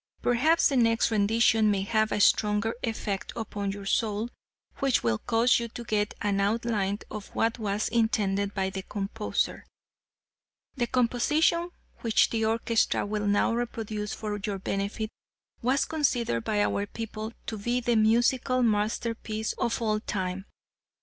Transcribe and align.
Perhaps 0.23 0.69
the 0.69 0.77
next 0.77 1.11
rendition 1.11 1.69
may 1.69 1.83
have 1.83 2.11
a 2.11 2.19
stronger 2.19 2.73
effect 2.81 3.31
upon 3.35 3.71
your 3.71 3.85
soul 3.85 4.31
which 4.79 5.03
will 5.03 5.19
cause 5.19 5.59
you 5.59 5.67
to 5.67 5.83
get 5.83 6.15
an 6.23 6.41
outline 6.41 6.97
of 7.11 7.27
what 7.35 7.59
was 7.59 7.87
intended 7.89 8.55
by 8.55 8.71
the 8.71 8.81
composer. 8.81 9.63
The 10.75 10.87
composition 10.87 11.69
which 11.99 12.31
the 12.31 12.45
orchestra 12.45 13.05
will 13.05 13.27
now 13.27 13.53
reproduce 13.53 14.11
for 14.15 14.39
your 14.43 14.57
benefit 14.57 15.11
was 15.61 15.85
considered 15.85 16.43
by 16.43 16.63
our 16.63 16.87
people 16.87 17.33
to 17.45 17.55
be 17.59 17.79
the 17.79 17.95
musical 17.95 18.63
masterpiece 18.63 19.53
of 19.59 19.79
all 19.83 19.99
time. 19.99 20.47